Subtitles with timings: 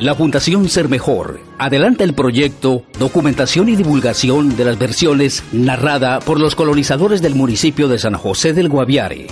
[0.00, 6.40] La Fundación Ser Mejor adelanta el proyecto Documentación y Divulgación de las versiones narrada por
[6.40, 9.26] los colonizadores del municipio de San José del Guaviare.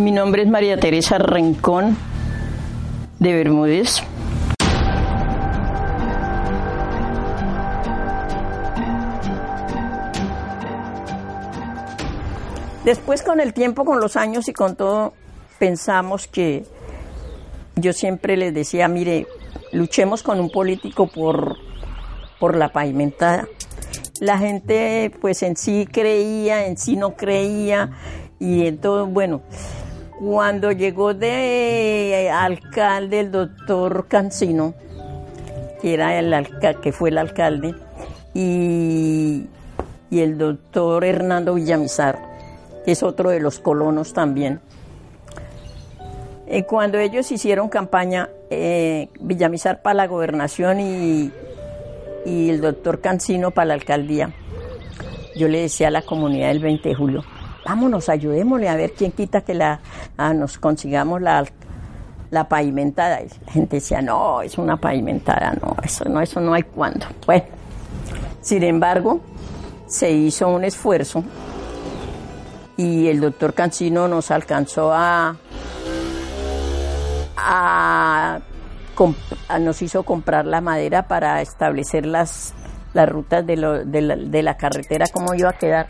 [0.00, 1.96] Mi nombre es María Teresa Rincón
[3.18, 4.00] de Bermúdez.
[12.84, 15.14] Después con el tiempo, con los años y con todo,
[15.58, 16.64] pensamos que
[17.74, 19.26] yo siempre les decía, mire,
[19.76, 21.56] luchemos con un político por,
[22.40, 23.46] por la pavimentada.
[24.20, 27.90] La gente pues en sí creía, en sí no creía
[28.38, 29.42] y entonces, bueno,
[30.18, 34.74] cuando llegó de alcalde el doctor Cancino,
[35.80, 36.48] que, era el
[36.82, 37.74] que fue el alcalde,
[38.32, 39.46] y,
[40.10, 42.18] y el doctor Hernando Villamizar,
[42.84, 44.60] que es otro de los colonos también,
[46.46, 51.32] eh, cuando ellos hicieron campaña, eh, Villamizar para la gobernación y,
[52.24, 54.30] el doctor Cancino para la alcaldía,
[55.36, 57.24] yo le decía a la comunidad del 20 de julio,
[57.64, 59.80] vámonos, ayudémosle a ver quién quita que la,
[60.34, 61.44] nos consigamos la,
[62.30, 63.22] la pavimentada.
[63.22, 67.06] Y la gente decía, no, es una pavimentada, no, eso no, eso no hay cuándo.
[67.26, 67.44] Bueno,
[68.40, 69.20] sin embargo,
[69.86, 71.22] se hizo un esfuerzo
[72.76, 75.36] y el doctor Cancino nos alcanzó a,
[79.60, 82.54] nos hizo comprar la madera para establecer las,
[82.94, 85.88] las rutas de, de la carretera, cómo iba a quedar.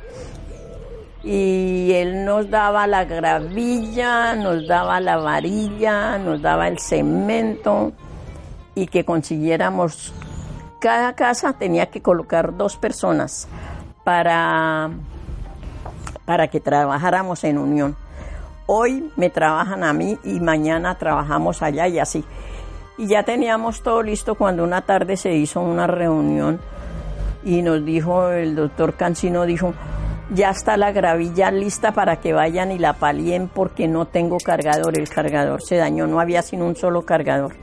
[1.23, 7.93] Y él nos daba la gravilla, nos daba la varilla, nos daba el cemento
[8.77, 10.13] y que consiguiéramos,
[10.81, 13.49] cada casa tenía que colocar dos personas
[14.05, 14.91] para,
[16.25, 17.97] para que trabajáramos en unión
[18.67, 22.25] hoy me trabajan a mí y mañana trabajamos allá y así.
[22.99, 26.61] Y ya teníamos todo listo cuando una tarde se hizo una reunión
[27.45, 29.75] y nos dijo el doctor Cancino, dijo,
[30.35, 34.99] ya está la gravilla lista para que vayan y la palien porque no tengo cargador,
[34.99, 37.55] el cargador se dañó, no había sino un solo cargador.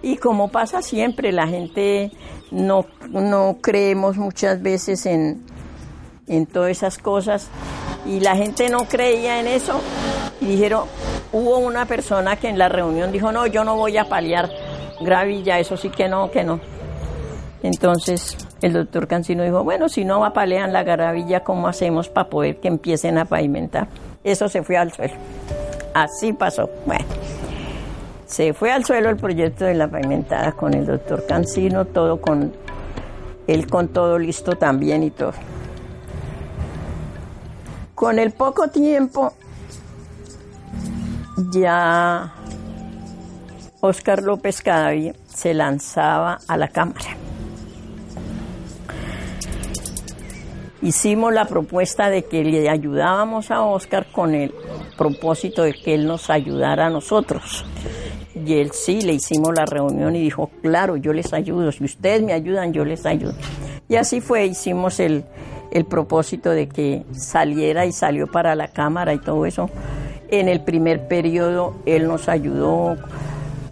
[0.00, 2.12] Y como pasa siempre, la gente
[2.50, 5.42] no, no creemos muchas veces en,
[6.28, 7.50] en todas esas cosas
[8.08, 9.80] y la gente no creía en eso
[10.40, 10.84] y dijeron,
[11.32, 14.48] hubo una persona que en la reunión dijo, no, yo no voy a paliar
[15.00, 16.58] gravilla, eso sí que no, que no.
[17.62, 22.56] Entonces el doctor Cancino dijo, bueno, si no apalean la gravilla, ¿cómo hacemos para poder
[22.60, 23.88] que empiecen a pavimentar?
[24.24, 25.14] Eso se fue al suelo.
[25.94, 26.70] Así pasó.
[26.86, 27.04] Bueno,
[28.26, 32.52] se fue al suelo el proyecto de la pavimentada con el doctor Cancino, todo con
[33.46, 35.32] él con todo listo también y todo.
[37.98, 39.32] Con el poco tiempo
[41.50, 42.32] ya
[43.80, 47.16] Oscar López Cadaví se lanzaba a la Cámara.
[50.80, 54.54] Hicimos la propuesta de que le ayudábamos a Oscar con el
[54.96, 57.64] propósito de que él nos ayudara a nosotros.
[58.32, 62.22] Y él sí, le hicimos la reunión y dijo, claro, yo les ayudo, si ustedes
[62.22, 63.34] me ayudan, yo les ayudo.
[63.88, 65.24] Y así fue, hicimos el,
[65.70, 69.70] el propósito de que saliera y salió para la Cámara y todo eso.
[70.30, 72.96] En el primer periodo él nos ayudó,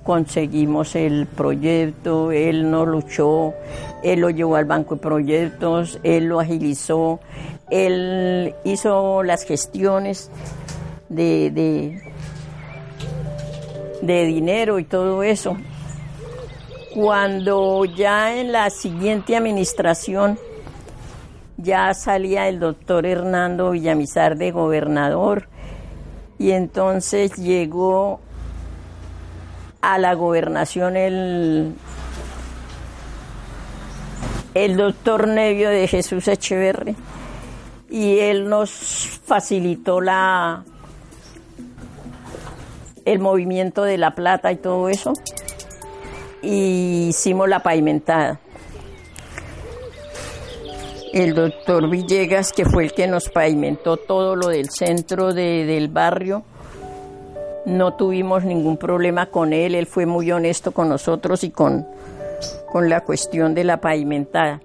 [0.05, 3.55] conseguimos el proyecto, él nos luchó,
[4.03, 7.21] él lo llevó al banco de proyectos, él lo agilizó,
[7.71, 10.31] él hizo las gestiones
[11.09, 12.03] de, de,
[14.01, 15.57] de dinero y todo eso.
[16.95, 20.39] Cuando ya en la siguiente administración
[21.67, 25.49] ya salía el doctor Hernando Villamizar de gobernador.
[26.39, 28.21] Y entonces llegó
[29.81, 31.75] a la gobernación el,
[34.55, 36.95] el doctor Nevio de Jesús Echeverri.
[37.91, 38.71] Y él nos
[39.25, 40.63] facilitó la
[43.05, 45.13] el movimiento de la plata y todo eso.
[46.43, 48.41] Y hicimos la pavimentada
[51.17, 56.43] el doctor Villegas, que fue el que nos pavimentó todo lo del centro del barrio,
[57.65, 61.87] no tuvimos ningún problema con él, él fue muy honesto con nosotros y con,
[62.71, 64.61] con la cuestión de la pavimentada.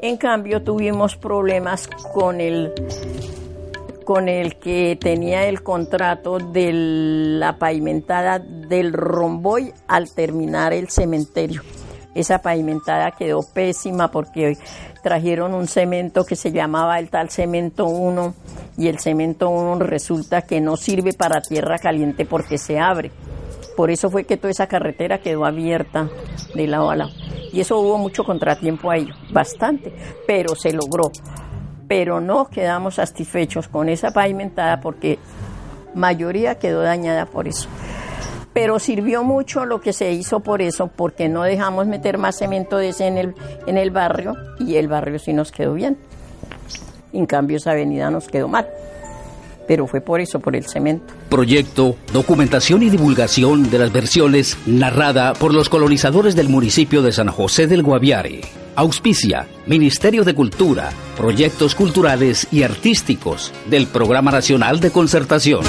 [0.00, 2.72] En cambio, tuvimos problemas con el,
[4.04, 11.62] con el que tenía el contrato de la pavimentada del Romboy al terminar el cementerio.
[12.14, 14.56] Esa pavimentada quedó pésima porque
[15.02, 18.34] trajeron un cemento que se llamaba el tal cemento 1
[18.76, 23.10] y el cemento 1 resulta que no sirve para tierra caliente porque se abre.
[23.76, 26.08] Por eso fue que toda esa carretera quedó abierta
[26.54, 27.10] de lado a lado.
[27.52, 29.92] Y eso hubo mucho contratiempo ahí, bastante,
[30.26, 31.10] pero se logró.
[31.88, 35.18] Pero no quedamos satisfechos con esa pavimentada porque
[35.94, 37.68] mayoría quedó dañada por eso.
[38.54, 42.78] Pero sirvió mucho lo que se hizo por eso, porque no dejamos meter más cemento
[42.78, 43.34] de ese en el,
[43.66, 45.98] en el barrio y el barrio sí nos quedó bien.
[47.12, 48.66] En cambio esa avenida nos quedó mal
[49.66, 51.14] pero fue por eso, por el cemento.
[51.28, 57.28] Proyecto, documentación y divulgación de las versiones narrada por los colonizadores del municipio de San
[57.28, 58.42] José del Guaviare.
[58.76, 65.64] Auspicia, Ministerio de Cultura, Proyectos Culturales y Artísticos del Programa Nacional de Concertación.